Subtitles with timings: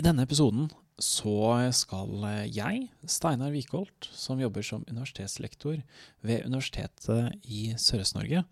[0.00, 5.82] I denne episoden så skal jeg, Steinar Wikholt, som jobber som universitetslektor
[6.24, 8.46] ved Universitetet i Sørøst-Norge,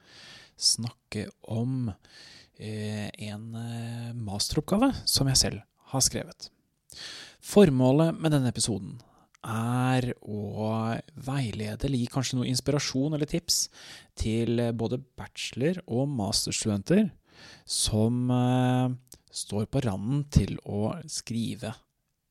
[0.61, 6.51] snakke om eh, en eh, masteroppgave som jeg selv har skrevet.
[7.41, 8.99] Formålet med denne episoden
[9.41, 10.69] er å
[11.17, 13.71] veilede eller gi kanskje noe inspirasjon eller tips
[14.21, 17.07] til både bachelor- og masterstudenter
[17.65, 18.99] som eh,
[19.39, 21.75] står på randen til å skrive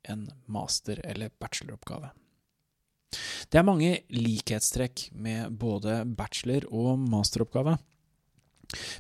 [0.08, 2.12] en master- eller bacheloroppgave.
[3.48, 7.78] Det er mange likhetstrekk med både bachelor- og masteroppgave.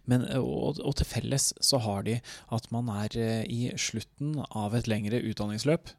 [0.07, 2.19] Men, og, til felles så har de
[2.55, 5.91] at man er eh, i slutten av et lengre utdanningsløp.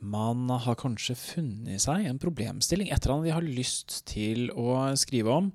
[0.00, 4.94] Man har kanskje funnet seg en problemstilling, et eller annet de har lyst til å
[4.96, 5.50] skrive om,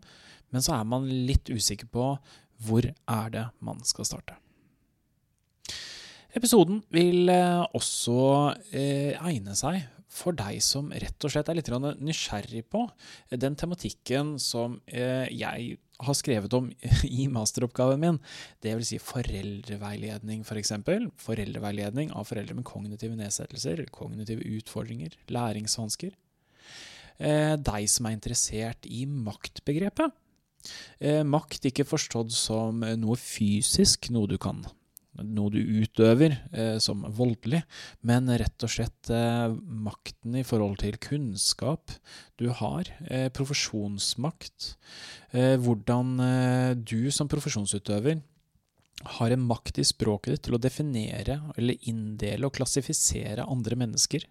[0.52, 2.12] men så er man litt usikker på
[2.66, 4.36] hvor er det man skal starte.
[6.36, 8.16] Episoden vil eh, også
[8.76, 12.86] eh, egne seg for deg som rett og slett er litt nysgjerrig på
[13.32, 16.68] den tematikken som eh, jeg har skrevet om
[17.08, 18.20] i masteroppgaven min,
[18.64, 18.92] dvs.
[18.92, 20.52] Si foreldreveiledning f.eks.
[20.52, 21.10] For eksempel.
[21.24, 26.16] foreldreveiledning av foreldre med kognitive nedsettelser, kognitive utfordringer, læringsvansker.
[27.16, 30.12] Deg som er interessert i maktbegrepet.
[31.24, 34.66] Makt ikke forstått som noe fysisk, noe du kan
[35.24, 37.62] noe du utøver eh, som voldelig,
[38.06, 39.54] men rett og slett eh,
[39.88, 41.94] makten i forhold til kunnskap
[42.42, 44.76] du har, eh, profesjonsmakt,
[45.32, 48.22] eh, hvordan eh, du som profesjonsutøver
[49.20, 54.26] har en makt i språket ditt til å definere eller inndele og klassifisere andre mennesker,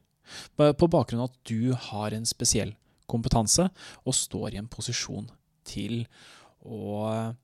[0.57, 2.71] på bakgrunn av at du har en spesiell
[3.13, 3.67] kompetanse
[4.09, 5.27] og står i en posisjon
[5.69, 6.07] til
[6.65, 7.35] å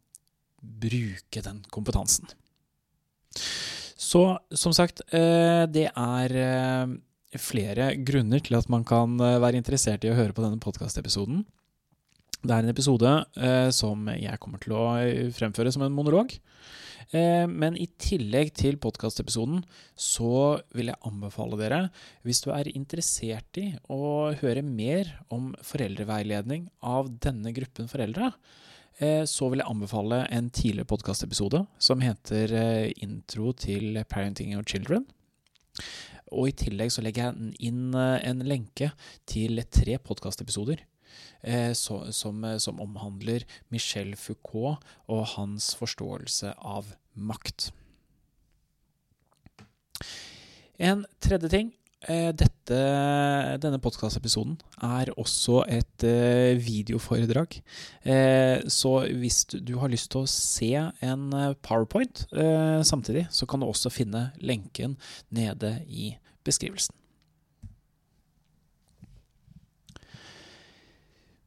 [0.60, 2.28] bruke den kompetansen.
[4.00, 4.24] Så
[4.56, 6.92] som sagt, eh, det er eh,
[7.38, 11.44] flere grunner til at man kan eh, være interessert i å høre på denne podkastepisoden.
[12.41, 13.10] Det er en episode
[13.76, 14.84] som jeg kommer til å
[15.36, 16.32] fremføre som en monolog.
[17.12, 19.58] Men i tillegg til podkastepisoden
[19.92, 21.82] så vil jeg anbefale dere,
[22.24, 28.32] hvis du er interessert i å høre mer om foreldreveiledning av denne gruppen foreldre,
[29.00, 35.06] så vil jeg anbefale en tidligere podkastepisode som heter eh, Intro til Parenting Your Children.
[36.30, 38.90] Og i tillegg så legger jeg inn eh, en lenke
[39.30, 40.84] til tre podkastepisoder
[41.74, 47.70] som, som omhandler Michel Foucault og hans forståelse av makt.
[50.78, 52.76] En tredje ting Eh, dette,
[53.60, 54.54] denne podkastepisoden
[54.86, 57.58] er også et eh, videoforedrag.
[58.08, 60.70] Eh, så hvis du har lyst til å se
[61.04, 61.26] en
[61.60, 62.24] powerpoint
[62.88, 64.96] samtidig, så kan du også finne lenken
[65.28, 66.14] nede i
[66.46, 66.96] beskrivelsen.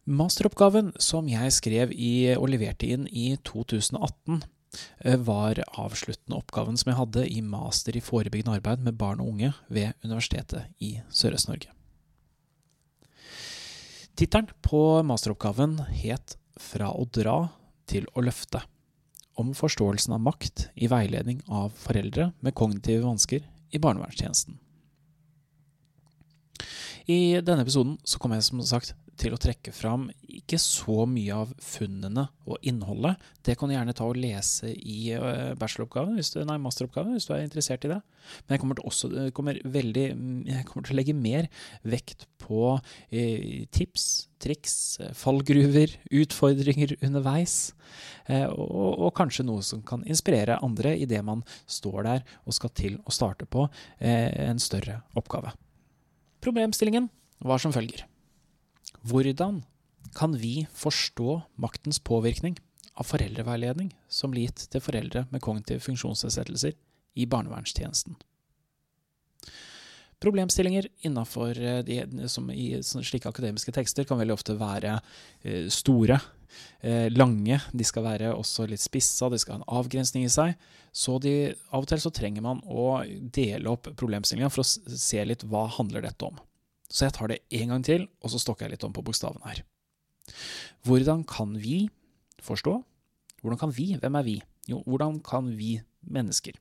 [0.03, 4.52] Masteroppgaven som jeg skrev i, og leverte inn i 2018, Eh,
[5.27, 9.53] var avsluttende oppgaven som jeg hadde i master i forebyggende arbeid med barn og unge
[9.69, 11.69] ved Universitetet i Sørøst-Norge.
[14.13, 17.47] Tittelen på masteroppgaven het Fra å dra
[17.89, 18.59] til å løfte.
[19.41, 23.41] Om forståelsen av makt i veiledning av foreldre med kognitive vansker
[23.73, 24.59] i barnevernstjenesten.
[27.09, 31.35] I denne episoden så kommer jeg som sagt til å trekke fram ikke så mye
[31.43, 33.21] av funnene og innholdet.
[33.45, 36.19] Det kan du gjerne ta og lese i eh, bacheloroppgaven,
[36.49, 37.99] nei, masteroppgaven, hvis du er interessert i det.
[38.43, 40.05] Men jeg kommer til, også, kommer veldig,
[40.49, 41.49] jeg kommer til å legge mer
[41.85, 42.75] vekt på
[43.13, 44.07] eh, tips,
[44.43, 44.77] triks,
[45.17, 45.93] fallgruver,
[46.23, 47.57] utfordringer underveis.
[48.25, 52.73] Eh, og, og, kanskje noe som kan inspirere andre idet man står der og skal
[52.75, 53.67] til å starte på
[53.99, 55.53] eh, en større oppgave.
[56.43, 57.07] Problemstillingen
[57.43, 58.07] var som følger.
[59.03, 59.63] Hvordan
[60.15, 62.55] kan vi forstå maktens påvirkning
[62.95, 66.77] av foreldreveiledning som blir gitt til foreldre med kognitive funksjonsnedsettelser
[67.19, 68.15] i barnevernstjenesten?
[70.23, 71.83] Problemstillinger innenfor eh,
[73.03, 74.93] slike akademiske tekster kan veldig ofte være
[75.41, 76.21] eh, store,
[76.79, 80.55] eh, lange, de skal være også litt spissa, de skal ha en avgrensning i seg.
[80.95, 85.27] Så de, av og til så trenger man å dele opp problemstillinga for å se
[85.27, 86.39] litt hva handler dette om.
[86.93, 89.47] Så jeg tar det en gang til, og så stokker jeg litt om på bokstavene
[89.47, 89.63] her.
[90.85, 91.87] Hvordan kan vi
[92.43, 92.75] forstå?
[93.41, 94.35] Hvordan kan vi, hvem er vi?
[94.69, 96.55] Jo, hvordan kan vi mennesker?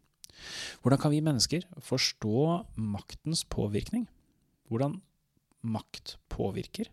[0.83, 4.09] Hvordan kan vi mennesker forstå maktens påvirkning?
[4.71, 4.97] Hvordan
[5.63, 6.89] makt påvirker?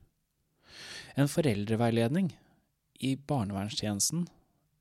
[1.18, 2.34] En foreldreveiledning
[3.00, 4.28] i barnevernstjenesten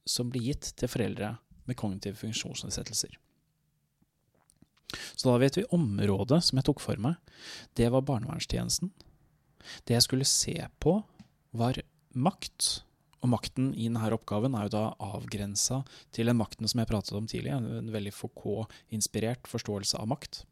[0.09, 1.37] som blir gitt til foreldre
[1.69, 3.15] med kognitive funksjonsnedsettelser.
[5.15, 7.19] Så da vet vi området som jeg tok for meg.
[7.77, 8.91] Det var barnevernstjenesten.
[9.85, 10.99] Det jeg skulle se på,
[11.53, 11.81] var
[12.17, 12.85] makt.
[13.19, 15.83] Og makten i denne oppgaven er jo da avgrensa
[16.15, 20.45] til den makten som jeg pratet om tidligere, en veldig Foucault-inspirert forståelse av makt.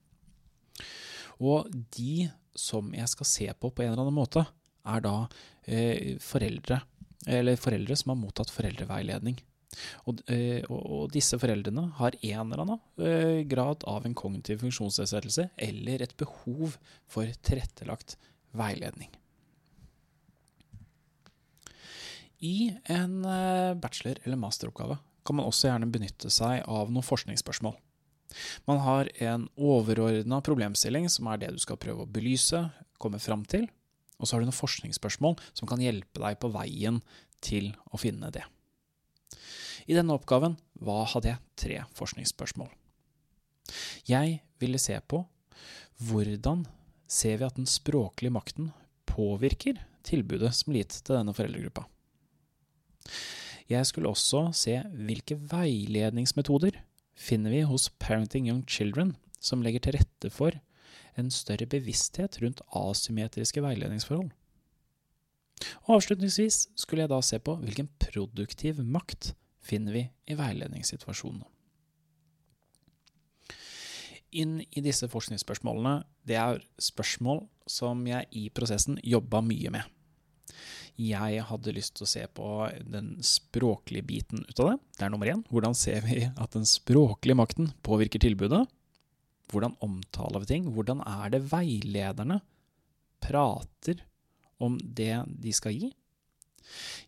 [1.39, 4.47] Og de som jeg skal se på på en eller annen måte,
[4.87, 5.17] er da
[5.67, 6.81] eh, foreldre,
[7.27, 9.39] eller foreldre som har mottatt foreldreveiledning.
[10.09, 15.51] Og, eh, og, disse foreldrene har en eller annen eh, grad av en kognitiv funksjonsnedsettelse
[15.69, 16.79] eller et behov
[17.11, 18.17] for tilrettelagt
[18.57, 19.11] veiledning.
[22.47, 27.75] I en eh, bachelor- eller masteroppgave kan man også gjerne benytte seg av noen forskningsspørsmål.
[28.69, 32.61] Man har en overordna problemstilling, som er det du skal prøve å belyse,
[33.03, 33.67] komme fram til,
[34.17, 37.01] og så har du noen forskningsspørsmål som kan hjelpe deg på veien
[37.45, 38.45] til å finne det.
[39.87, 42.71] I denne oppgaven hva hadde jeg tre forskningsspørsmål.
[44.07, 45.23] Jeg ville se på
[46.07, 46.65] hvordan
[47.11, 48.73] ser vi at den språklige makten
[49.09, 51.87] påvirker tilbudet som blir gitt til denne foreldregruppa.
[53.67, 56.77] Jeg skulle også se hvilke veiledningsmetoder
[57.19, 60.55] finner vi hos Parenting Young Children som legger til rette for
[61.19, 64.31] en større bevissthet rundt asymmetriske veiledningsforhold.
[65.87, 69.35] Og Avslutningsvis skulle jeg da se på hvilken produktiv makt
[69.67, 71.49] finner vi i veiledningssituasjonene.
[74.37, 79.93] Inn i disse forskningsspørsmålene, det er spørsmål som jeg i prosessen jobba mye med.
[80.97, 82.49] Jeg hadde lyst til å se på
[82.89, 84.77] den språklige biten ut av det.
[84.97, 85.43] Det er nummer én.
[85.53, 88.65] Hvordan ser vi at den språklige makten påvirker tilbudet?
[89.53, 90.71] Hvordan omtaler vi ting?
[90.73, 92.41] Hvordan er det veilederne
[93.23, 94.01] prater
[94.63, 95.91] om det de skal gi?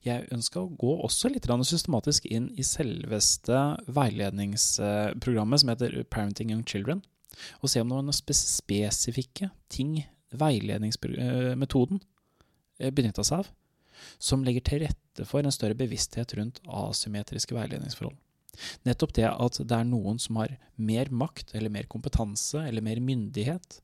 [0.06, 3.58] Jeg ønska å gå også litt systematisk inn i selveste
[3.90, 7.02] veiledningsprogrammet som heter Parenting Young Children,
[7.62, 10.04] og se om noen spesifikke ting
[10.34, 12.00] veiledningsmetoden
[12.78, 13.50] eh, benytta seg av,
[14.22, 18.16] som legger til rette for en større bevissthet rundt asymmetriske veiledningsforhold.
[18.86, 23.00] Nettopp det at det er noen som har mer makt eller mer kompetanse eller mer
[23.02, 23.80] myndighet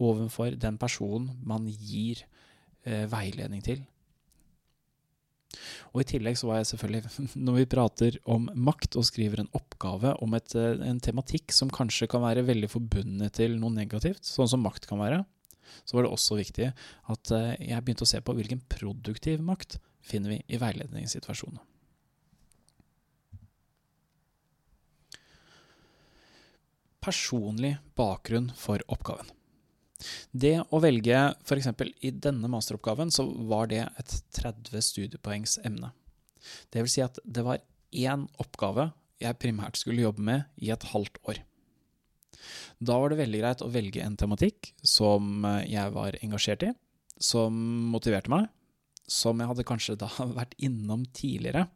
[0.00, 2.24] overfor den personen man gir
[2.84, 3.82] eh, veiledning til.
[5.90, 7.10] Og I tillegg så var jeg selvfølgelig,
[7.46, 11.72] når vi prater om makt og skriver en oppgave om et, eh, en tematikk som
[11.74, 15.24] kanskje kan være veldig forbundet til noe negativt, sånn som makt kan være,
[15.86, 19.80] så var det også viktig at eh, jeg begynte å se på hvilken produktiv makt
[20.06, 21.60] finner vi i veiledningssituasjonen.
[27.00, 29.30] Personlig bakgrunn for oppgaven.
[30.32, 31.68] Det å velge f.eks.
[32.00, 35.92] i denne masteroppgaven, så var det et 30 studiepoengs emne.
[36.72, 37.60] Det vil si at det var
[37.90, 41.42] én oppgave jeg primært skulle jobbe med i et halvt år.
[42.80, 46.70] Da var det veldig greit å velge en tematikk som jeg var engasjert i,
[47.20, 47.52] som
[47.92, 48.48] motiverte meg,
[49.10, 51.66] som jeg hadde kanskje da vært innom tidligere.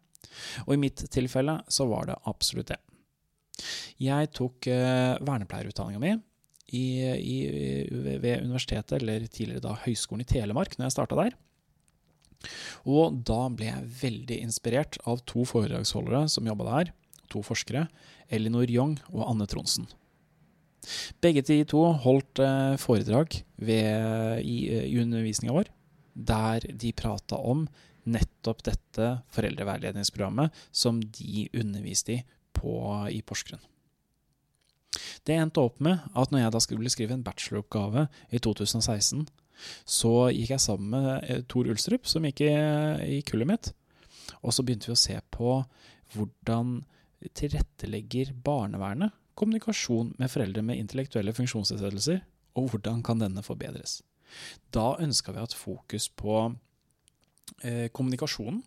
[0.65, 2.81] Og i mitt tilfelle så var det absolutt det.
[4.03, 6.15] Jeg tok uh, vernepleierutdanninga mi
[6.75, 7.37] i, i,
[8.23, 11.37] ved universitetet, eller tidligere da Høgskolen i Telemark, når jeg starta der.
[12.85, 16.93] Og da ble jeg veldig inspirert av to foredragsholdere som jobba der,
[17.33, 17.87] to forskere,
[18.33, 19.89] Elinor Young og Anne Tronsen.
[21.25, 24.59] Begge de to holdt eh, foredrag ved, i,
[24.93, 25.71] i undervisninga vår,
[26.15, 27.65] der de prata om
[28.05, 32.75] nettopp dette foreldreveiledningsprogrammet som de underviste i på,
[33.11, 33.63] i Porsgrunn.
[35.25, 39.25] Det endte opp med at når jeg da skulle skrive en bacheloroppgave i 2016,
[39.89, 42.53] så gikk jeg sammen med eh, Tor Ulstrup, som gikk i,
[43.19, 43.71] i kullet mitt,
[44.43, 45.61] og så begynte vi å se på
[46.15, 46.81] hvordan
[47.33, 52.21] tilrettelegger barnevernet kommunikasjon med foreldre med intellektuelle funksjonsnedsettelser,
[52.55, 53.99] og hvordan kan denne forbedres.
[54.75, 56.37] Da ønska vi å ha fokus på
[57.63, 58.63] eh, kommunikasjonen.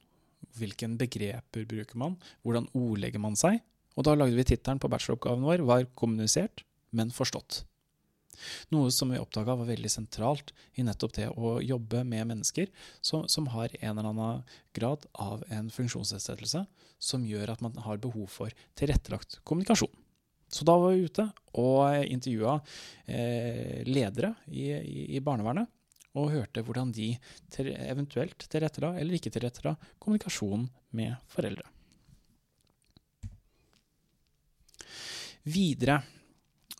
[0.58, 2.18] Hvilke begreper bruker man?
[2.44, 3.62] Hvordan ordlegger man seg?
[3.98, 7.63] Og da lagde vi tittelen på bacheloroppgaven vår var 'Kommunisert, men forstått'.
[8.74, 12.70] Noe som vi oppdaga var veldig sentralt i nettopp det å jobbe med mennesker
[13.01, 14.44] som, som, har en eller annen
[14.77, 16.66] grad av en funksjonsnedsettelse
[17.00, 19.94] som gjør at man har behov for tilrettelagt kommunikasjon.
[20.48, 21.27] Så da var vi ute
[21.60, 22.60] og intervjua
[23.06, 25.68] eh, ledere i, i, i, barnevernet.
[26.18, 27.12] Og hørte hvordan de
[27.60, 30.63] eventuelt tilrettela eller ikke tilrettela kommunikasjon
[30.98, 31.68] med foreldre.
[35.48, 36.01] Videre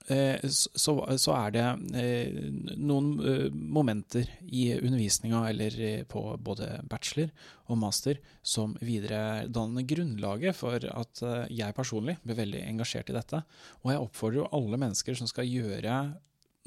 [0.08, 1.64] Eh, så, er det
[2.00, 2.36] eh,
[2.80, 7.34] noen eh, momenter i undervisninga eller på både bachelor
[7.68, 13.44] og master som videre danner grunnlaget for at jeg personlig blir veldig engasjert i dette.
[13.84, 16.00] Og jeg oppfordrer jo alle mennesker som skal gjøre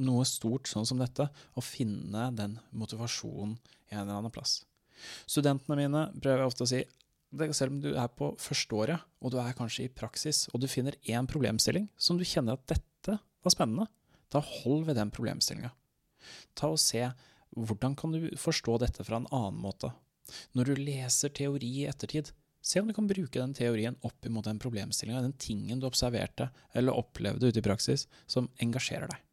[0.05, 1.25] noe stort sånn som dette,
[1.57, 3.57] å finne den motivasjonen
[3.91, 4.61] en eller annen plass.
[5.25, 6.85] Studentene mine prøver ofte å si
[7.31, 10.97] selv om du er på førsteåret, og du er kanskje i praksis, og du finner
[11.07, 13.87] én problemstilling som du kjenner at dette var spennende,
[14.31, 15.71] da hold ved den problemstillinga.
[16.55, 17.07] Ta og se
[17.57, 19.91] hvordan kan du forstå dette fra en annen måte.
[20.55, 22.31] Når du leser teori i ettertid,
[22.63, 26.51] se om du kan bruke den teorien opp imot den problemstillinga, den tingen du observerte
[26.75, 29.27] eller opplevde ute i praksis, som engasjerer deg.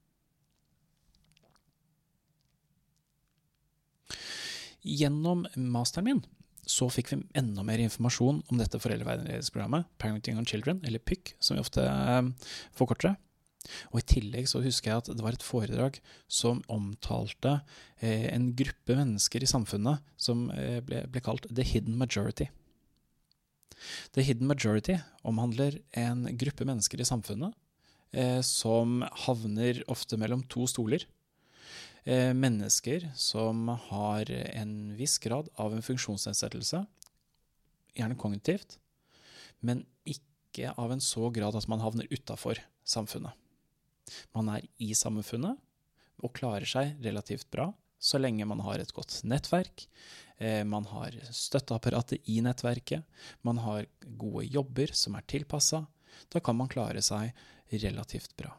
[4.87, 6.25] Gjennom masteren min
[6.67, 11.55] så fikk vi enda mer informasjon om dette foreldreveiledningsprogrammet, Parenting on Children, eller PYK, som
[11.55, 13.15] vi ofte eh, forkorter det.
[13.91, 16.00] Og I tillegg så husker jeg at det var et foredrag
[16.31, 17.59] som omtalte
[18.00, 22.50] eh, en gruppe mennesker i samfunnet som eh, ble, ble, kalt The Hidden Majority.
[24.15, 24.97] The Hidden Majority
[25.27, 27.55] omhandler en gruppe mennesker i samfunnet
[28.15, 31.05] eh, som havner ofte mellom to stoler.
[32.03, 36.85] Eh, mennesker som har en viss grad av en funksjonsnedsettelse,
[37.97, 38.77] gjerne kognitivt,
[39.59, 43.33] men ikke av en så grad at man havner utafor samfunnet.
[44.33, 45.59] Man er i samfunnet
[46.23, 49.87] og klarer seg relativt bra så lenge man har et godt nettverk,
[50.37, 53.03] eh, man har støtteapparatet i nettverket,
[53.41, 53.87] man har
[54.17, 55.85] gode jobber som er tilpassa.
[56.29, 57.33] Da kan man klare seg
[57.71, 58.53] relativt bra.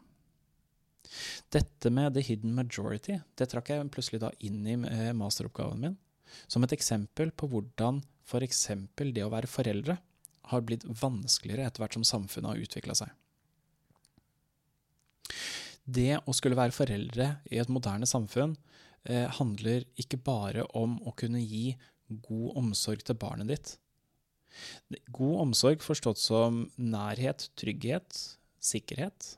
[1.53, 5.97] Dette med the hidden majority det trakk jeg plutselig da inn i eh, masteroppgaven min
[6.45, 8.67] som et eksempel på hvordan f.eks.
[8.99, 9.97] det å være foreldre
[10.51, 13.09] har blitt vanskeligere etter hvert som samfunnet har utvikla seg.
[15.89, 18.53] Det å skulle være foreldre i et moderne samfunn
[19.09, 21.73] eh, handler ikke bare om å kunne gi
[22.29, 23.75] god omsorg til barnet ditt.
[25.13, 28.21] God omsorg forstått som nærhet, trygghet,
[28.61, 29.35] sikkerhet.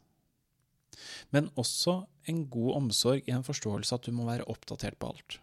[1.29, 2.01] Men også
[2.31, 5.39] en god omsorg i en forståelse at du må være oppdatert på alt.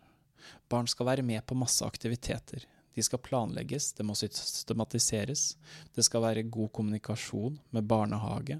[0.68, 2.64] Barn skal være med på masse aktiviteter.
[2.94, 5.52] De skal planlegges, det må systematiseres.
[5.94, 8.58] Det skal være god kommunikasjon med barnehage,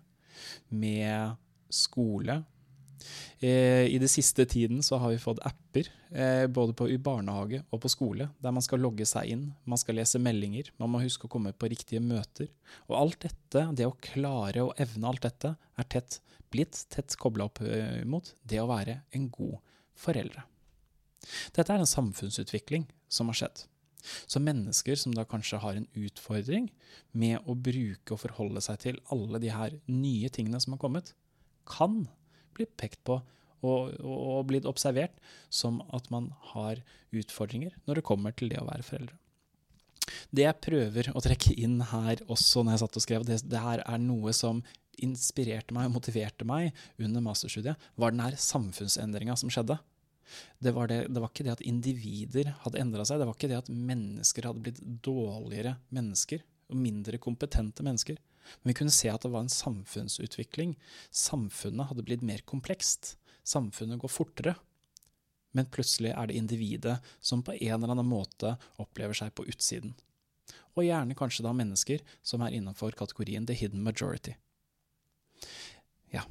[0.71, 1.35] med
[1.71, 2.45] skole.
[3.39, 7.63] Eh, I det siste tiden så har vi fått apper, eh, både på, i barnehage
[7.71, 11.03] og på skole, der man skal logge seg inn, man skal lese meldinger, man må
[11.05, 12.51] huske å komme på riktige møter.
[12.89, 16.21] Og alt dette, det å klare og evne alt dette, er tett
[16.53, 19.59] blitt tett kobla opp eh, mot det å være en god
[19.99, 20.45] foreldre.
[21.53, 23.67] Dette er en samfunnsutvikling som har skjedd.
[24.31, 26.71] Så mennesker som da kanskje har en utfordring
[27.13, 31.13] med å bruke og forholde seg til alle de her nye tingene som har kommet,
[31.69, 32.07] kan
[32.59, 33.21] bli pekt på
[33.67, 35.17] og, og blitt observert
[35.51, 39.17] som at man har utfordringer når det kommer til det å være foreldre.
[40.33, 43.63] Det jeg prøver å trekke inn her også når jeg satt og skrev, det, det
[43.63, 44.63] her er noe som
[44.99, 49.79] inspirerte meg og motiverte meg under masterstudiet, var den her samfunnsendringa som skjedde.
[50.61, 53.51] Det var, det, det var, ikke det at individer hadde endra seg, det var ikke
[53.53, 58.19] det at mennesker hadde blitt dårligere mennesker og mindre kompetente mennesker.
[58.63, 60.77] Men vi kunne se at det var en samfunnsutvikling.
[61.11, 63.17] Samfunnet hadde blitt mer komplekst.
[63.45, 64.55] Samfunnet går fortere.
[65.57, 69.95] Men plutselig er det individet som på en eller annen måte opplever seg på utsiden.
[70.77, 74.37] Og gjerne kanskje da mennesker som er innenfor kategorien the hidden majority.
[76.13, 76.23] Ja.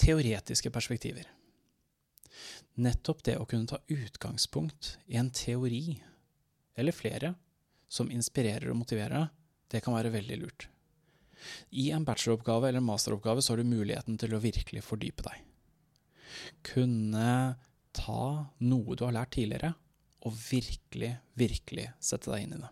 [0.00, 1.28] Teoretiske perspektiver.
[2.80, 6.00] Nettopp det å kunne ta utgangspunkt i en teori
[6.80, 7.34] eller flere,
[7.90, 9.32] som inspirerer og motiverer deg,
[9.70, 10.66] det kan være veldig lurt.
[11.70, 15.46] I en bacheloroppgave eller masteroppgave så har du muligheten til å virkelig fordype deg.
[16.66, 17.30] Kunne
[17.96, 18.26] ta
[18.62, 19.72] noe du har lært tidligere,
[20.20, 22.70] og virkelig, virkelig sette deg inn i det.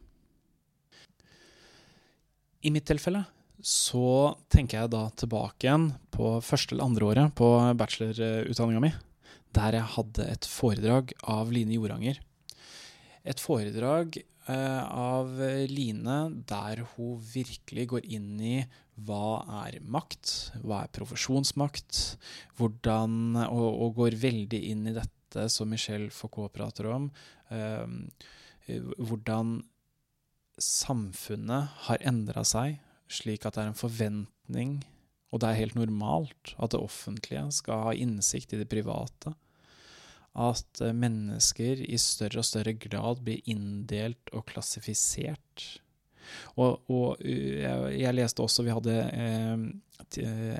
[2.68, 3.22] I mitt tilfelle
[3.64, 7.48] så tenker jeg da tilbake igjen på første eller andre året på
[7.78, 8.92] bachelorutdanninga mi,
[9.56, 12.20] der jeg hadde et foredrag av Line Joranger
[13.28, 15.30] et foredrag eh, av
[15.70, 16.18] Line
[16.48, 18.56] der hun virkelig går inn i
[19.06, 20.32] hva er makt,
[20.64, 22.18] hva er profesjonsmakt,
[22.58, 27.10] hvordan, og, og går veldig inn i dette som Michel Foucault prater om,
[27.54, 27.86] eh,
[28.98, 29.60] hvordan
[30.58, 34.78] samfunnet har endra seg slik at det er en forventning,
[35.32, 39.34] og det er helt normalt, at det offentlige skal ha innsikt i det private
[40.38, 45.66] at eh, mennesker i større og større grad blir inndelt og klassifisert.
[46.60, 49.62] Og, og jeg, jeg, leste også Vi hadde eh,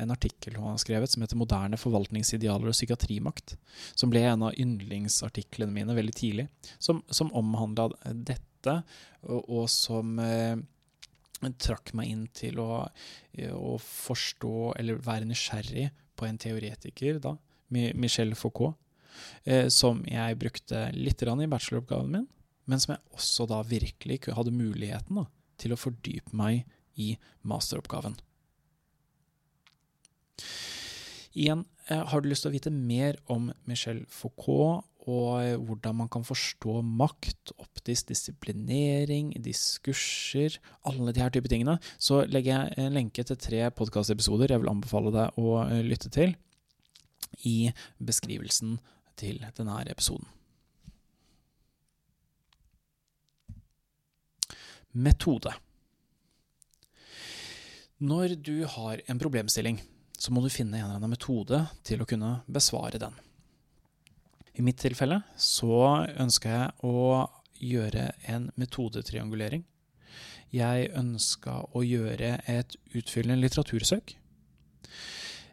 [0.01, 3.57] en artikkel han har skrevet som heter 'Moderne forvaltningsidealer og psykiatrimakt',
[3.95, 6.49] som ble en av yndlingsartiklene mine veldig tidlig,
[6.79, 8.81] som, som omhandla dette,
[9.29, 10.57] og, og som eh,
[11.61, 12.83] trakk meg inn til å,
[13.53, 17.37] å, forstå, eller være nysgjerrig på en teoretiker, da,
[17.71, 18.75] Michel Foucault
[19.45, 22.29] eh, som jeg brukte litt i bacheloroppgaven min,
[22.69, 25.27] men som jeg også da virkelig hadde muligheten da,
[25.59, 26.67] til å fordype meg
[26.99, 27.15] i
[27.47, 28.19] masteroppgaven.
[31.39, 35.97] Igjen, eh, har du lyst til å vite mer om Michel Foucault og eh, hvordan
[36.03, 40.59] man kan forstå makt, optisk disiplinering, diskurser,
[40.89, 44.73] alle de her type tingene, så legger jeg en lenke til tre podkastepisoder jeg vil
[44.73, 46.35] anbefale deg å eh, lytte til
[47.47, 47.71] i
[48.03, 48.79] beskrivelsen
[49.19, 50.27] til denne episoden.
[54.99, 55.53] Metode.
[57.99, 59.81] Når du har en problemstilling,
[60.19, 63.15] så må du finne en eller annen metode til å kunne besvare den.
[64.59, 67.27] I mitt tilfelle så ønska jeg å
[67.59, 69.63] gjøre en metodetriangulering.
[70.55, 74.17] Jeg ønska å gjøre et utfyllende litteratursøk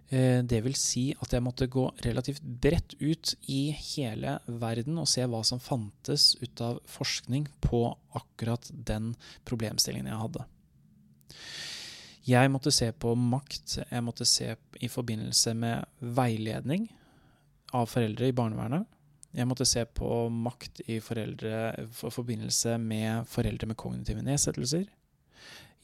[0.09, 5.25] det vil si at jeg måtte gå relativt bredt ut i hele verden og se
[5.25, 9.15] hva som fantes ut av forskning på akkurat den
[9.49, 10.45] problemstillingen jeg hadde.
[12.25, 15.85] Jeg måtte se på makt, jeg måtte se i forbindelse med
[16.17, 16.87] veiledning
[17.77, 18.87] av foreldre i barnevernet.
[19.35, 24.87] Jeg måtte se på makt i foreldre, for forbindelse med foreldre med kognitive nedsettelser.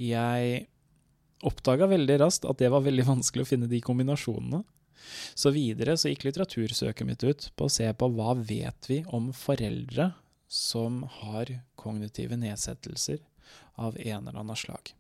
[0.02, 0.68] Jeg
[1.48, 4.64] oppdaga veldig raskt at det var veldig vanskelig å finne de kombinasjonene.
[5.34, 9.32] Så videre så gikk litteratursøket mitt ut på å se på hva vet vi om
[9.36, 10.12] foreldre
[10.52, 11.50] som har
[11.80, 13.22] kognitive nedsettelser
[13.82, 14.94] av en eller annen slag.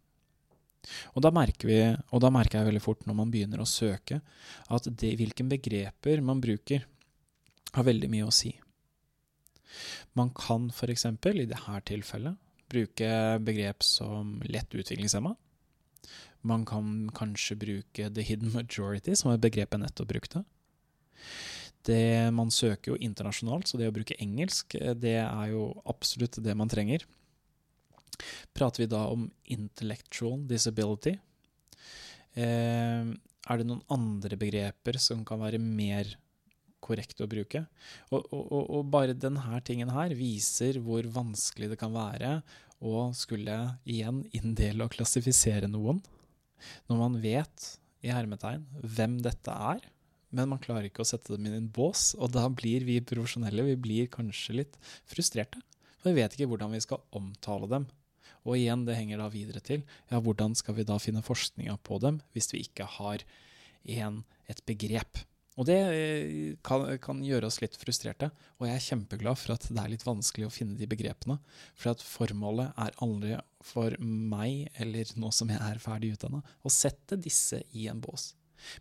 [1.13, 4.21] Og da merker vi, og da merker jeg veldig fort når man begynner å søke,
[4.71, 6.87] at det, hvilke begreper man bruker,
[7.75, 8.55] har veldig mye å si.
[10.17, 11.05] Man kan f.eks.
[11.05, 12.39] i dette tilfellet
[12.71, 13.11] bruke
[13.43, 15.35] begrep som lett utviklingshemma,
[16.47, 20.43] man kan kanskje bruke the hidden majority, som er begrepet nettopp brukte.
[21.85, 26.37] Det, man søker jo internasjonalt, så det å bruke engelsk, eh, det er jo absolutt
[26.43, 27.07] det man trenger.
[28.53, 31.15] Prater vi da om intellectual disability?
[32.37, 33.07] Eh,
[33.49, 36.13] er det noen andre begreper som kan være mer
[36.81, 37.63] korrekte å bruke?
[38.13, 42.39] Og, og, og bare denne tingen her viser hvor vanskelig det kan være
[42.81, 43.57] å skulle
[43.89, 46.01] igjen inndele og klassifisere noen.
[46.89, 47.67] Når man vet
[48.01, 49.83] i hermetegn hvem dette er,
[50.31, 53.01] men man klarer ikke å sette dem inn i en bås, og da blir vi
[53.03, 54.77] profesjonelle vi blir kanskje litt
[55.09, 55.59] frustrerte.
[55.99, 57.89] For vi vet ikke hvordan vi skal omtale dem.
[58.47, 61.99] Og igjen, det henger da videre til ja, hvordan skal vi da finne forskninga på
[62.01, 63.21] dem hvis vi ikke har
[63.85, 65.21] en, et begrep
[65.59, 69.65] og det eh, kan, kan, gjøre oss litt frustrerte, og jeg er kjempeglad for at
[69.67, 71.37] det er litt vanskelig å finne de begrepene.
[71.75, 73.35] For at formålet er aldri
[73.65, 78.31] for meg, eller nå som jeg er ferdig utdanna, å sette disse i en bås.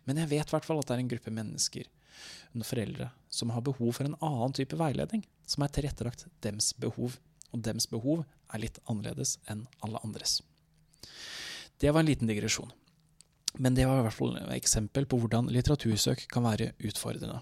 [0.07, 1.89] Men jeg vet i hvert fall at det er en gruppe mennesker,
[2.67, 7.17] foreldre, som har behov for en annen type veiledning, som er tilrettelagt dems behov.
[7.51, 10.39] Og dems behov er litt annerledes enn alle andres.
[11.81, 12.71] Det var en liten digresjon.
[13.59, 17.41] Men det var i hvert fall et eksempel på hvordan litteratursøk kan være utfordrende.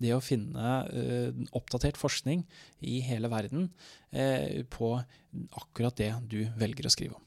[0.00, 2.46] Det å finne uh, oppdatert forskning
[2.80, 3.68] i hele verden
[4.16, 4.94] uh, på
[5.60, 7.26] akkurat det du velger å skrive om.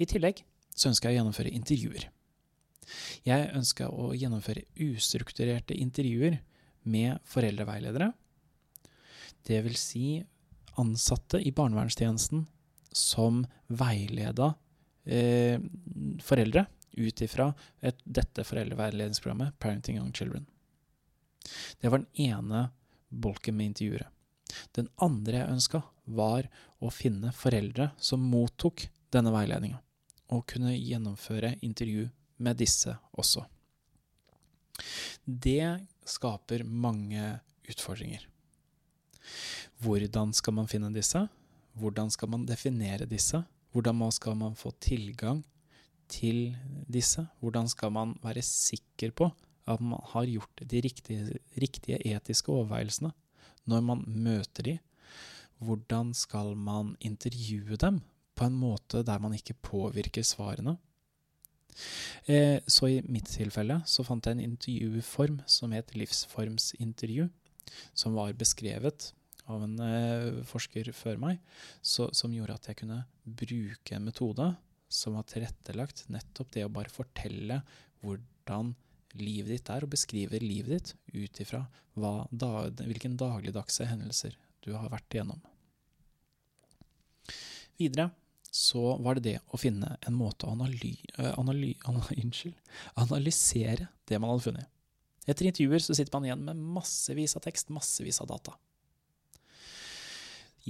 [0.00, 0.40] I tillegg
[0.72, 2.08] så ønsker jeg å gjennomføre intervjuer.
[3.28, 6.40] Jeg ønsker å gjennomføre ustrukturerte intervjuer
[6.88, 8.10] med foreldreveiledere.
[9.46, 10.06] Det vil si
[10.80, 12.46] ansatte i barnevernstjenesten
[12.96, 14.54] som veileda
[15.10, 15.60] eh,
[16.22, 17.52] foreldre ut ifra
[18.04, 20.46] dette foreldreveiledningsprogrammet, Parenting Young Children.
[21.80, 22.68] Det var den ene
[23.08, 24.08] bolken med intervjuere.
[24.74, 26.48] Den andre jeg ønska, var
[26.82, 29.78] å finne foreldre som mottok denne veiledninga,
[30.34, 32.08] og kunne gjennomføre intervju
[32.42, 33.44] med disse også.
[35.24, 37.36] Det skaper mange
[37.70, 38.26] utfordringer.
[39.78, 41.28] Hvordan skal man finne disse?
[41.80, 43.42] hvordan skal man definere disse?
[43.70, 45.44] Hvordan skal man få tilgang
[46.10, 46.56] til
[46.90, 47.26] disse?
[47.40, 49.30] Hvordan skal man være sikker på
[49.70, 53.12] at man har gjort de riktige, riktige etiske overveielsene
[53.70, 54.78] når man møter de?
[55.60, 58.00] Hvordan skal man intervjue dem
[58.34, 60.76] på en måte der man ikke påvirker svarene?
[62.26, 67.28] Eh, så i mitt tilfelle så fant jeg en intervjuform som het livsformsintervju,
[67.94, 69.12] som var beskrevet
[69.50, 71.40] av en eh, forsker før meg,
[71.82, 74.50] så, som gjorde at jeg kunne bruke en metode
[74.90, 77.60] som var tilrettelagt nettopp det å bare fortelle
[78.02, 78.72] hvordan
[79.18, 84.90] livet ditt er, og beskrive livet ditt ut ifra da, hvilken dagligdagse hendelser du har
[84.92, 85.40] vært igjennom.
[87.80, 88.10] Videre
[88.50, 92.54] så var det det å finne en måte å analy, eh, analy, analy,
[93.04, 94.70] analysere det man hadde funnet.
[95.28, 98.56] Etter intervjuer så sitter man igjen med massevis av tekst, massevis av data.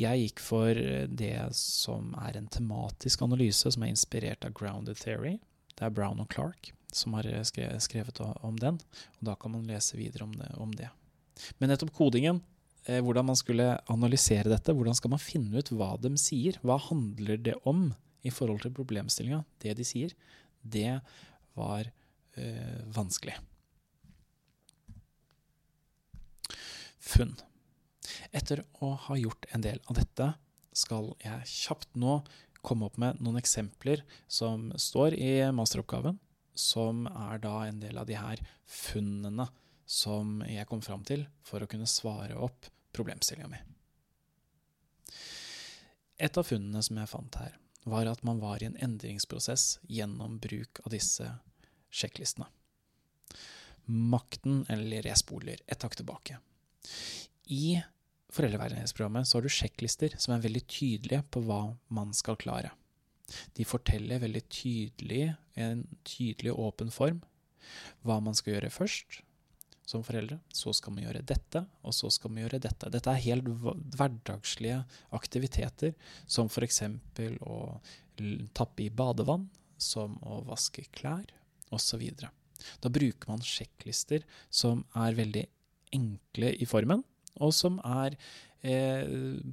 [0.01, 0.77] Jeg gikk for
[1.21, 5.37] det som er en tematisk analyse som er inspirert av grounded theory.
[5.77, 8.79] Det er Brown og Clark som har skrevet om den,
[9.19, 10.49] og da kan man lese videre om det.
[10.59, 10.89] Om det.
[11.59, 12.43] Men nettopp kodingen,
[12.85, 16.79] eh, hvordan man skulle analysere dette, hvordan skal man finne ut hva de sier, hva
[16.91, 20.13] handler det om i forhold til problemstillinga, det de sier,
[20.61, 21.01] det
[21.57, 21.89] var
[22.37, 23.39] øh, vanskelig.
[27.01, 27.39] Funn.
[28.31, 30.33] Etter å ha gjort en del av dette,
[30.77, 32.21] skal jeg kjapt nå
[32.63, 36.19] komme opp med noen eksempler som står i masteroppgaven,
[36.55, 39.49] som er da en del av de her funnene
[39.91, 43.61] som jeg kom fram til for å kunne svare opp problemstillinga mi.
[46.21, 47.57] Et av funnene som jeg fant her,
[47.89, 51.27] var at man var i en endringsprosess gjennom bruk av disse
[51.91, 52.47] sjekklistene.
[53.91, 56.37] Makten, eller jeg spoler et takk tilbake.
[57.51, 57.81] I
[58.35, 61.63] foreldreveiledningsprogrammet så har du sjekklister som er veldig tydelige på hva
[61.95, 62.73] man skal klare.
[63.55, 67.21] De forteller veldig tydelig, en tydelig og åpen form,
[68.07, 69.21] hva man skal gjøre først
[69.91, 70.39] som foreldre.
[70.55, 72.91] Så skal man gjøre dette, og så skal man gjøre dette.
[72.93, 73.49] Dette er helt
[73.97, 74.83] hverdagslige
[75.17, 75.95] aktiviteter,
[76.31, 76.83] som f.eks.
[77.43, 77.59] å
[78.57, 79.49] tappe i badevann,
[79.81, 81.31] som å vaske klær,
[81.71, 82.03] osv.
[82.83, 85.47] Da bruker man sjekklister som er veldig
[85.97, 87.05] enkle i formen,
[87.39, 88.17] og som er
[88.67, 89.07] eh,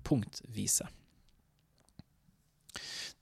[0.07, 0.87] punktvise.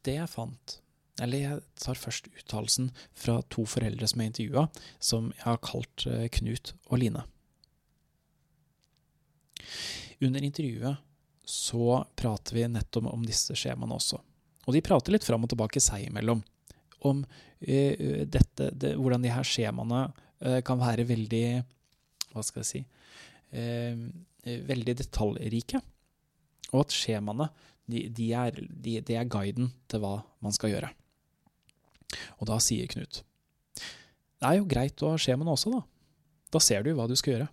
[0.06, 0.80] Det jeg fant
[1.24, 4.66] eller jeg tar først uttalelsen fra to foreldre som jeg intervjua,
[5.00, 7.24] som jeg har kalt eh, Knut og Line.
[10.24, 11.00] Under intervjuet
[11.46, 14.20] så prater vi nettopp om disse skjemaene også.
[14.66, 16.42] Og de prater litt fram og tilbake seg imellom
[17.06, 21.46] om uh, dette, det, hvordan de her skjemaene uh, kan være veldig
[22.34, 24.00] Hva skal jeg si uh,
[24.46, 25.82] veldig detaljrike.
[26.74, 27.50] Og at skjemaene
[27.86, 30.90] de, de, er, de, de, er, guiden til hva man skal gjøre.
[32.40, 33.22] Og da sier Knut
[33.76, 35.84] Det er jo greit å ha skjemaene også, da.
[36.54, 37.50] Da ser du hva du skal gjøre.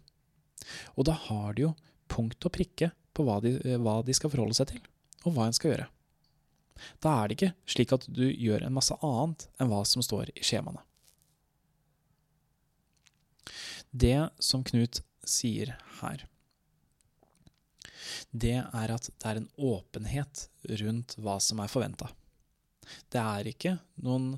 [0.97, 1.73] Og da har de jo
[2.13, 4.81] punkt og prikke på hva de, hva de skal forholde seg til,
[5.27, 5.89] og hva en skal gjøre.
[7.05, 10.33] Da er det ikke slik at du gjør en masse annet enn hva som står
[10.33, 10.83] i skjemaene.
[13.93, 16.25] Det som Knut sier her,
[18.31, 20.47] det er at det er en åpenhet
[20.83, 22.11] rundt hva som er forventa.
[23.13, 24.35] Det er ikke noen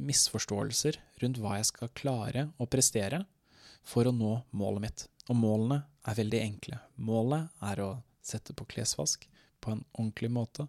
[0.00, 3.24] misforståelser rundt hva jeg skal klare å prestere
[3.86, 5.06] for å nå målet mitt.
[5.30, 6.80] Og målene er veldig enkle.
[6.96, 7.90] Målet er å
[8.24, 9.26] sette på klesvask
[9.60, 10.66] på en ordentlig måte,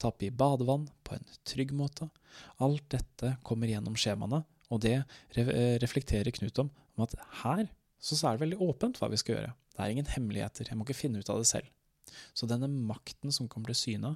[0.00, 2.08] tappe i badevann på en trygg måte.
[2.62, 5.00] Alt dette kommer gjennom skjemaene, og det
[5.82, 7.66] reflekterer Knut om, om at her
[8.00, 9.54] så er det veldig åpent hva vi skal gjøre.
[9.80, 10.68] Det er ingen hemmeligheter.
[10.68, 11.68] Jeg må ikke finne ut av det selv.
[12.36, 14.10] Så denne makten som kommer til syne,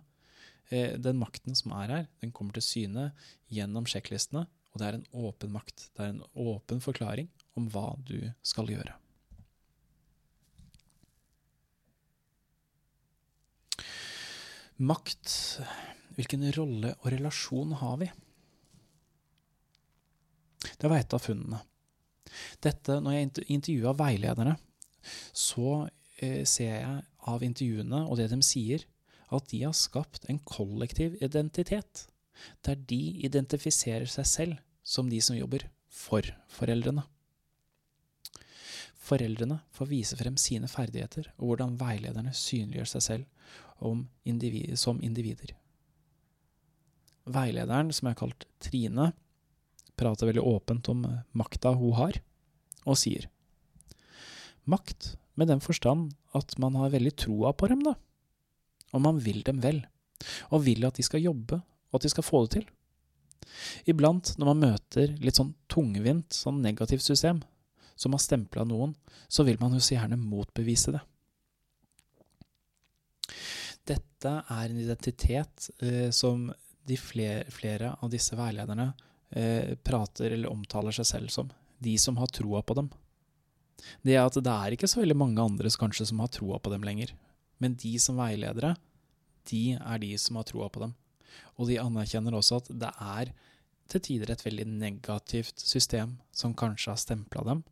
[0.69, 3.05] eh, den makten som er her, den kommer til syne
[3.49, 5.87] gjennom sjekklistene, og det er en åpen makt.
[5.97, 8.93] Det er en åpen forklaring om hva du skal gjøre.
[14.85, 15.33] Makt,
[16.19, 18.11] hvilken rolle og relasjon har vi?
[20.77, 21.63] Det var et av funnene.
[22.61, 24.59] Dette, når jeg intervjua veilederne,
[25.33, 25.87] så
[26.19, 28.85] eh, ser jeg av intervjuene og det de sier,
[29.35, 32.07] at de har skapt en kollektiv identitet,
[32.67, 37.07] der de identifiserer seg selv som de som jobber for foreldrene.
[39.05, 43.31] Foreldrene får vise frem sine ferdigheter og hvordan veilederne synliggjør seg selv
[44.25, 45.53] individ, som individer.
[47.25, 49.11] Veilederen, som er kalt Trine,
[49.97, 51.05] prater veldig åpent om
[51.37, 52.19] makta hun har,
[52.85, 53.29] og sier
[54.71, 57.95] Makt med den forstand at man har veldig troa på dem, da.
[58.95, 59.83] og man vil dem vel,
[60.51, 62.69] og vil at de skal jobbe, og at de skal få det til.
[63.91, 67.43] Iblant, når man møter litt sånn tungvint, sånn negativt system,
[67.95, 68.95] som har stempla noen,
[69.29, 71.03] så vil man jo så gjerne motbevise det.
[73.85, 76.49] Dette er en identitet eh, som
[76.89, 78.91] de flere, flere, av disse veilederne
[79.31, 81.51] eh, prater eller omtaler seg selv som.
[81.79, 82.91] De som har troa på dem.
[84.05, 86.73] Det er at det er ikke så veldig mange andre kanskje som har troa på
[86.73, 87.15] dem lenger.
[87.63, 88.75] Men de som veiledere,
[89.51, 90.95] de er de som har troa på dem.
[91.59, 93.33] Og de anerkjenner også at det er
[93.91, 97.63] til tider et veldig negativt system som kanskje har stempla dem,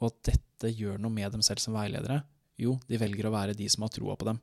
[0.00, 2.22] og at dette gjør noe med dem selv som veiledere.
[2.60, 4.40] Jo, de velger å være de som har troa på dem.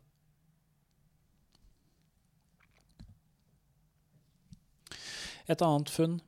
[5.50, 6.20] Et annet funn,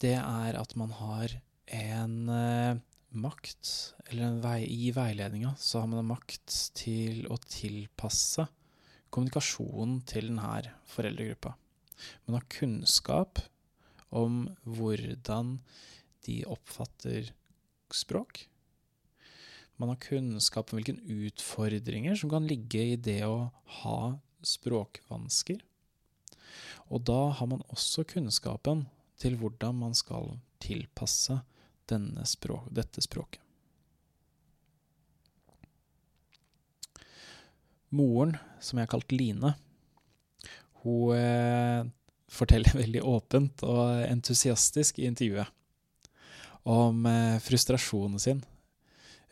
[0.00, 1.34] det er at man har
[1.76, 2.78] en eh,
[3.10, 8.46] makt, eller vei, i veiledninga så har man makt til å tilpasse
[9.14, 11.54] kommunikasjonen til denne foreldregruppa.
[12.26, 13.40] Man har kunnskap
[14.14, 15.58] om hvordan
[16.26, 17.32] de oppfatter
[17.94, 18.44] språk.
[19.78, 23.48] Man har kunnskap om hvilke utfordringer som kan ligge i det å
[23.80, 24.00] ha
[24.44, 25.60] språkvansker.
[26.88, 28.86] Og da har man også kunnskapen
[29.20, 31.40] til hvordan man skal tilpasse
[32.24, 33.40] språk, dette språket.
[37.88, 39.54] Moren, som jeg har kalt Line,
[40.82, 41.86] hun eh,
[42.28, 45.48] forteller veldig åpent og entusiastisk i intervjuet
[46.68, 48.44] om eh, frustrasjonen sin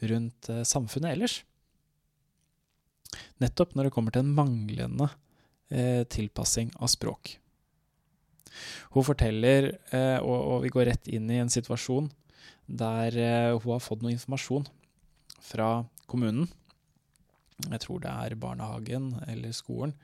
[0.00, 1.40] rundt eh, samfunnet ellers.
[3.42, 5.10] Nettopp når det kommer til en manglende
[5.68, 7.36] eh, tilpassing av språk.
[8.94, 12.08] Hun forteller, eh, og, og, vi går rett inn i en situasjon
[12.66, 14.66] der eh, hun har fått noe informasjon
[15.42, 16.48] fra kommunen.
[17.70, 19.94] Jeg tror det er barnehagen eller skolen.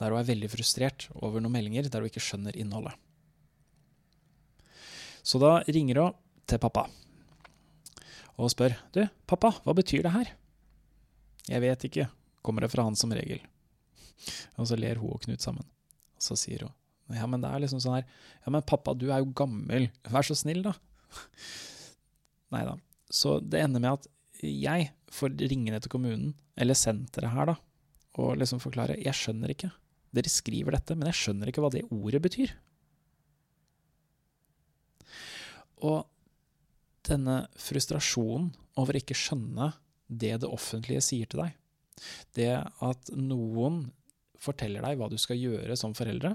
[0.00, 2.96] Der hun er veldig frustrert over noen meldinger der hun ikke skjønner innholdet.
[5.22, 6.88] Så da ringer hun til pappa
[8.40, 10.30] og spør Du, pappa, hva betyr det her?
[11.50, 12.06] Jeg vet ikke,
[12.40, 13.42] kommer det fra han som regel.
[14.56, 15.66] Og så ler hun og Knut sammen.
[16.16, 16.76] Og så sier hun
[17.10, 18.04] ja, men det er liksom sånn her
[18.44, 19.88] Ja, men pappa, du er jo gammel.
[20.06, 20.76] Vær så snill, da.
[22.54, 22.76] Nei da.
[23.10, 24.08] Så det ender med at
[24.46, 27.56] jeg får ringe ned til kommunen, eller senteret her, da,
[28.20, 29.70] og liksom forklare Jeg skjønner ikke.
[30.14, 32.54] Dere skriver dette, men jeg skjønner ikke hva det ordet betyr.
[35.86, 36.04] Og
[37.06, 39.72] denne frustrasjonen over ikke skjønne
[40.10, 41.56] det det offentlige sier til deg,
[42.36, 43.84] det at noen
[44.40, 46.34] forteller deg hva du skal gjøre som foreldre,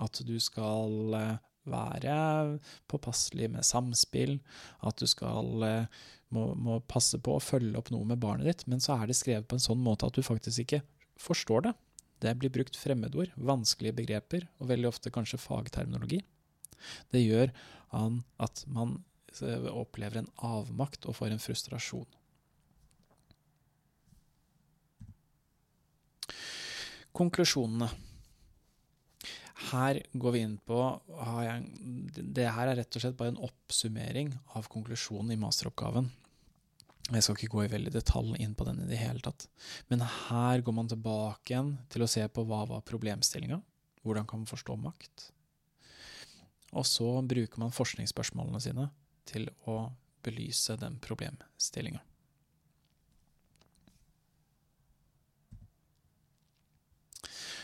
[0.00, 2.16] at du skal eh, være
[2.90, 4.38] påpasselig med samspill,
[4.82, 6.00] at du skal eh,
[6.34, 9.18] må, må, passe på å følge opp noe med barnet ditt, men så er det
[9.18, 10.82] skrevet på en sånn måte at du faktisk ikke
[11.20, 11.74] forstår det.
[12.22, 16.22] Det blir brukt fremmedord, vanskelige begreper, og veldig ofte kanskje fagterminologi.
[17.14, 17.52] Det gjør
[17.92, 19.00] at man
[19.42, 22.08] eh, opplever en avmakt og får en frustrasjon.
[27.12, 27.90] Konklusjonene.
[29.70, 30.78] Her går vi inn på
[32.16, 36.10] Det her er rett og slett bare en oppsummering av konklusjonen i masteroppgaven.
[37.12, 39.48] Jeg skal ikke gå i veldig detalj inn på den i det hele tatt.
[39.90, 43.58] Men her går man tilbake igjen til å se på hva var problemstillinga.
[44.02, 45.26] Hvordan kan man forstå makt?
[46.72, 48.88] Og så bruker man forskningsspørsmålene sine
[49.28, 49.84] til å
[50.24, 52.00] belyse den problemstillinga.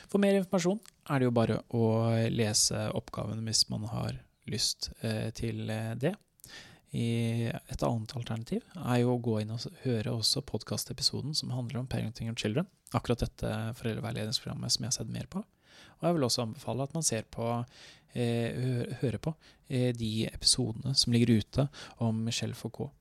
[0.09, 0.81] For mer informasjon
[1.13, 1.85] er det jo bare å
[2.33, 4.17] lese oppgaven hvis man har
[4.49, 6.15] lyst eh, til eh, det.
[6.89, 11.89] Et annet alternativ er jo å gå inn og høre også podkastepisoden som handler om
[11.91, 12.65] Parenting of Children.
[12.97, 15.43] Akkurat dette foreldreveiledningsprogrammet som jeg har sett mer på.
[15.99, 17.51] Og jeg vil også anbefale at man ser på,
[18.17, 19.35] eh, hører på
[19.69, 21.67] de episodene som ligger ute
[22.01, 22.95] om Michel Foucault.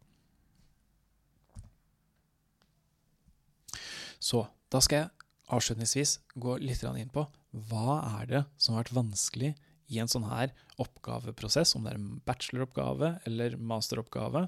[4.19, 5.16] Så da skal jeg
[5.47, 7.25] avslutningsvis gå litt inn på
[7.69, 9.53] hva er det som har vært vanskelig
[9.88, 14.47] i en sånn her oppgaveprosess, om det er en bacheloroppgave eller masteroppgave,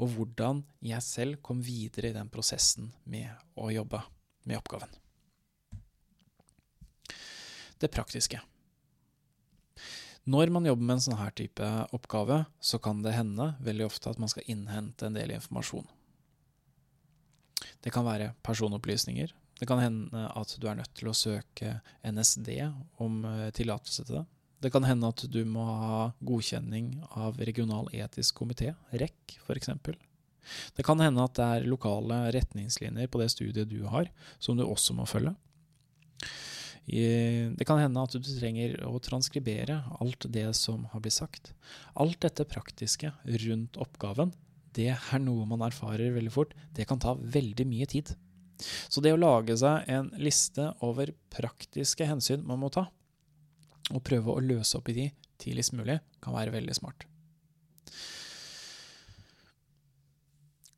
[0.00, 3.28] og hvordan jeg selv kom videre i den prosessen med
[3.60, 4.00] å jobbe
[4.48, 4.88] med oppgaven.
[7.82, 8.40] Det praktiske.
[10.24, 14.12] Når man jobber med en sånn her type oppgave, så kan det hende veldig ofte
[14.12, 15.88] at man skal innhente en del informasjon.
[17.82, 22.48] Det kan være personopplysninger, det kan hende at du er nødt til å søke NSD
[22.98, 24.22] om eh, tillatelse til det.
[24.62, 29.70] Det kan hende at du må ha godkjenning av regional etisk komité, REC f.eks.
[30.74, 34.10] Det kan hende at det er lokale retningslinjer på det studiet du har,
[34.42, 35.36] som du også må følge.
[36.82, 41.52] Det kan hende at du trenger å transkribere alt det som har blitt sagt.
[41.94, 43.14] Alt dette praktiske
[43.46, 44.34] rundt oppgaven,
[44.74, 46.58] det er noe man erfarer veldig fort.
[46.74, 48.16] Det kan ta veldig mye tid.
[48.62, 52.86] Så det å lage seg en liste over praktiske hensyn man må ta,
[53.92, 55.06] og prøve å løse opp i de
[55.42, 57.06] tidligst mulig, kan være veldig smart.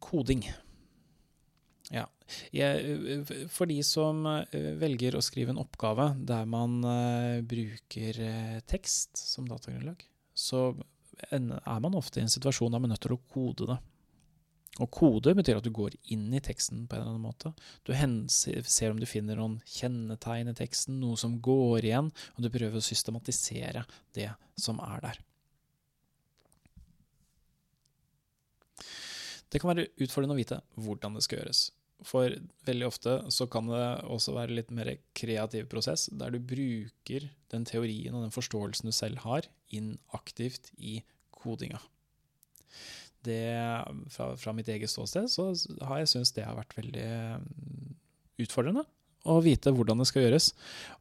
[0.05, 0.45] Koding.
[1.93, 2.07] Ja.
[3.53, 9.21] For de som eh, velger å skrive en oppgave der man eh, bruker eh, tekst
[9.21, 10.01] som datagrunnlag,
[10.35, 10.71] så
[11.31, 13.79] er man ofte i en situasjon der man er nødt til å kode det.
[14.83, 17.53] Og kode betyr at du går inn i teksten på en eller annen måte.
[17.87, 22.51] Du ser om du finner noen kjennetegn i teksten, noe som går igjen, og du
[22.51, 23.85] prøver å systematisere
[24.19, 25.23] det som er der.
[29.55, 31.69] Det kan være utfordrende å vite hvordan det skal gjøres.
[32.05, 32.35] For
[32.67, 37.67] veldig ofte så kan det også være litt mer kreativ prosess, der du bruker den
[37.69, 40.99] teorien og den forståelsen du selv har, inn aktivt i
[41.31, 41.79] kodinga.
[43.25, 43.45] Det,
[44.13, 45.49] fra, fra mitt eget ståsted så
[45.87, 47.09] har jeg syntes det har vært veldig
[47.41, 47.95] mm,
[48.45, 48.85] utfordrende
[49.25, 50.51] å vite hvordan det skal gjøres.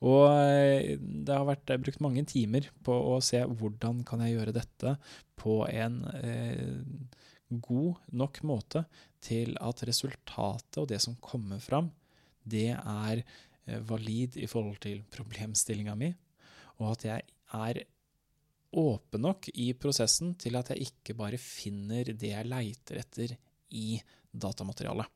[0.07, 4.55] Og eh, det har vært brukt mange timer på å se hvordan kan jeg gjøre
[4.55, 4.95] dette
[5.39, 6.79] på en eh,
[7.63, 8.85] god nok måte
[9.23, 11.91] til at resultatet og det som kommer fram,
[12.43, 16.13] det er eh, valid i forhold til problemstillinga mi,
[16.79, 17.83] og at jeg er
[18.79, 23.35] åpen nok i prosessen til at jeg ikke bare finner det jeg leiter etter
[23.73, 23.99] i
[24.31, 25.07] datamaterialet.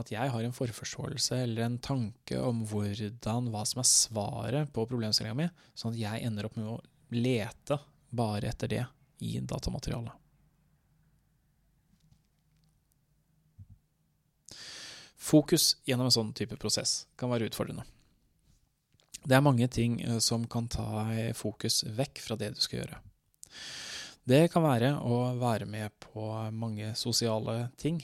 [0.00, 4.86] At jeg har en forforståelse eller en tanke om hvordan, hva som er svaret på
[4.88, 6.80] problemstillinga mi, sånn at jeg ender opp med å
[7.12, 7.76] lete
[8.08, 8.84] bare etter det
[9.24, 10.16] i datamaterialet.
[15.22, 17.84] Fokus gjennom en sånn type prosess kan være utfordrende.
[19.22, 21.06] Det er mange ting eh, som kan ta
[21.38, 22.98] fokus vekk fra det du skal gjøre.
[24.22, 27.98] Det kan være å være med på mange sosiale ting.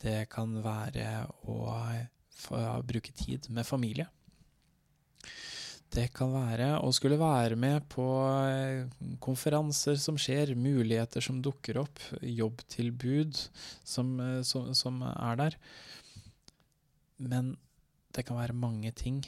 [0.00, 1.60] Det kan være å
[2.86, 4.08] bruke tid med familie.
[5.92, 8.04] Det kan være å skulle være med på
[8.50, 8.88] eh,
[9.22, 13.38] konferanser som skjer, muligheter som dukker opp, jobbtilbud
[13.86, 15.58] som, eh, som, som er der.
[17.16, 17.54] Men
[18.16, 19.22] det kan være mange ting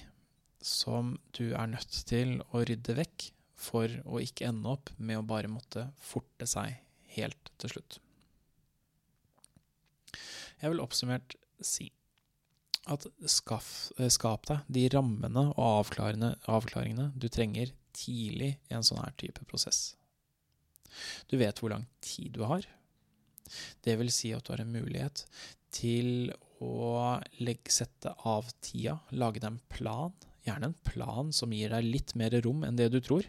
[0.68, 5.26] som du er nødt til å rydde vekk for å ikke ende opp med å
[5.26, 6.76] bare måtte forte seg
[7.16, 7.98] helt til slutt.
[10.58, 11.88] Jeg vil oppsummert si
[12.88, 19.02] at skaff, eh, skap deg de rammene og avklaringene du trenger tidlig i en sånn
[19.02, 19.94] her type prosess.
[21.28, 22.64] Du vet hvor lang tid du har.
[23.84, 25.24] Det vil si at du har en mulighet
[25.74, 26.32] til
[26.64, 30.14] å legge, sette av tida, lage deg en plan.
[30.46, 33.26] Gjerne en plan som gir deg litt mer rom enn det du tror.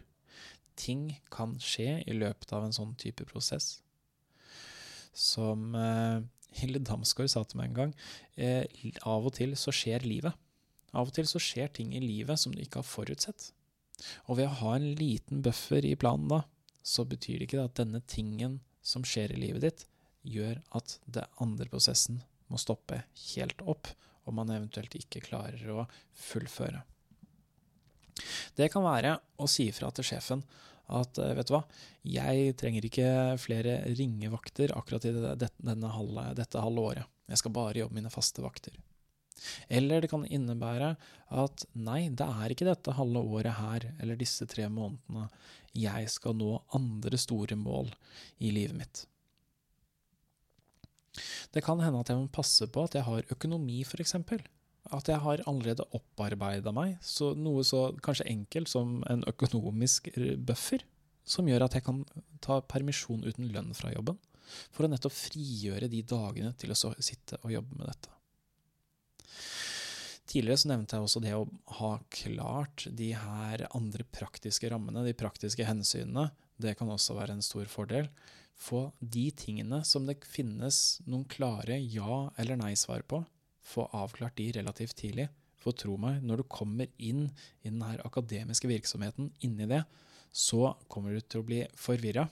[0.80, 3.80] Ting kan skje i løpet av en sånn type prosess.
[5.16, 6.22] Som eh,
[6.60, 7.96] Hilde Damsgaard sa til meg en gang,
[8.40, 8.66] eh,
[9.04, 10.38] av og til så skjer livet.
[10.94, 13.52] Av og til så skjer ting i livet som du ikke har forutsett.
[14.32, 16.44] Og ved å ha en liten buffer i planen da,
[16.82, 19.86] så betyr det ikke at denne tingen som skjer i livet ditt,
[20.24, 23.92] gjør at det andre prosessen må stoppe helt opp,
[24.26, 25.86] og man eventuelt ikke klarer å
[26.18, 26.82] fullføre.
[28.58, 30.44] Det kan være å si ifra til sjefen
[30.90, 31.64] at eh, vet du hva,
[32.08, 33.10] jeg trenger ikke
[33.42, 37.18] flere ringevakter akkurat i denne halve, dette halve året.
[37.30, 38.78] Jeg skal bare jobbe mine faste vakter.
[39.72, 40.96] Eller det kan innebære
[41.40, 45.30] at nei, det er ikke dette halve året her eller disse tre månedene
[45.78, 47.92] jeg skal nå andre store mål
[48.44, 49.04] i livet mitt.
[51.54, 54.16] Det kan hende at jeg må passe på at jeg har økonomi, f.eks.
[54.96, 60.10] At jeg har allerede opparbeida meg så noe så kanskje enkelt som en økonomisk
[60.48, 60.86] buffer,
[61.30, 62.02] som gjør at jeg kan
[62.42, 64.18] ta permisjon uten lønn fra jobben,
[64.74, 68.16] for å nettopp frigjøre de dagene til å sitte og jobbe med dette.
[70.30, 71.46] Tidligere så nevnte jeg også det å
[71.80, 76.28] ha klart de her andre praktiske rammene, de praktiske hensynene.
[76.58, 78.10] Det kan også være en stor fordel
[78.60, 83.24] få de tingene som det finnes noen klare ja- eller nei-svar på,
[83.66, 85.30] få avklart de relativt tidlig.
[85.60, 87.28] For tro meg, når du kommer inn
[87.64, 89.84] i den her akademiske virksomheten, inni det,
[90.32, 92.30] så kommer du til å bli forvirra.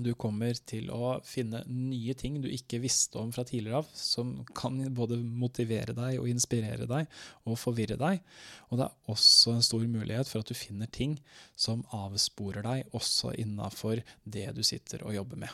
[0.00, 4.30] Du kommer til å finne nye ting du ikke visste om fra tidligere av, som
[4.56, 7.10] kan både motivere deg og inspirere deg
[7.44, 8.22] og forvirre deg.
[8.70, 11.18] Og det er også en stor mulighet for at du finner ting
[11.52, 15.52] som avsporer deg, også innafor det du sitter og jobber med.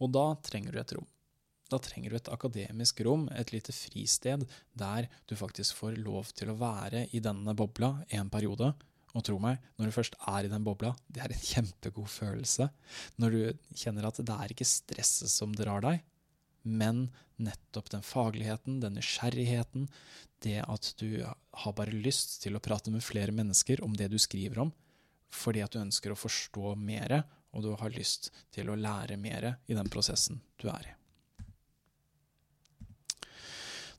[0.00, 1.08] Og da trenger du et rom.
[1.70, 6.50] Da trenger du et akademisk rom, et lite fristed, der du faktisk får lov til
[6.50, 8.72] å være i denne bobla en periode.
[9.10, 12.68] Og tro meg, når du først er i den bobla, det er en kjempegod følelse.
[13.22, 13.40] Når du
[13.78, 16.02] kjenner at det er ikke stresset som drar deg,
[16.62, 17.08] men
[17.40, 19.88] nettopp den fagligheten, den nysgjerrigheten,
[20.44, 24.18] det at du har bare lyst til å prate med flere mennesker om det du
[24.20, 24.72] skriver om,
[25.30, 29.54] fordi at du ønsker å forstå mer, og du har lyst til å lære mer
[29.66, 30.99] i den prosessen du er i.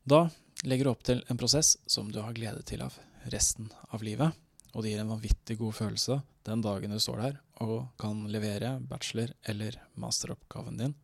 [0.04, 0.30] Da
[0.66, 2.96] legger du opp til en prosess som du har glede til av
[3.30, 4.34] resten av livet.
[4.74, 8.80] Og det gir en vanvittig god følelse den dagen du står der og kan levere
[8.90, 10.96] bachelor- eller masteroppgaven din.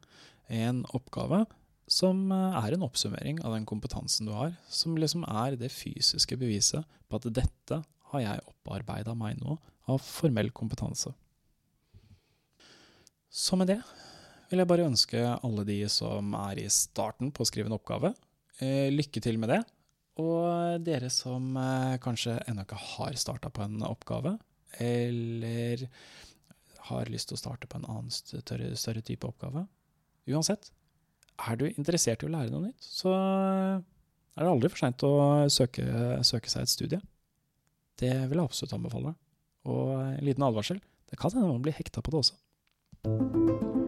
[0.50, 1.44] En oppgave
[1.88, 6.88] som er en oppsummering av den kompetansen du har, som liksom er det fysiske beviset
[7.08, 11.14] på at dette har jeg opparbeida meg nå av formell kompetanse.
[13.30, 13.82] Så med det
[14.50, 18.16] vil jeg bare ønske alle de som er i starten på å skrive en oppgave,
[18.16, 18.27] Eh,
[18.64, 19.62] lykke til med det.
[20.22, 24.38] Og dere som eh, kanskje ennå ikke har starta på en oppgave,
[24.82, 25.86] eller
[26.88, 29.66] har lyst til å starte på en annen større, større type oppgave
[30.28, 30.70] Uansett,
[31.48, 35.14] er du interessert i å lære noe nytt, så er det aldri for seint å
[35.54, 35.86] søke,
[36.28, 37.02] søke, seg et studie.
[37.98, 39.16] Det vil jeg absolutt anbefale.
[39.72, 43.87] Og en liten advarsel, det kan hende man blir hekta på det også.